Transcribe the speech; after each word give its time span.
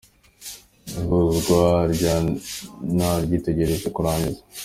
Ihuzwa 0.99 1.61
rya 1.93 2.15
na 2.97 3.09
riteganyijwe 3.29 3.87
kurangira. 3.95 4.39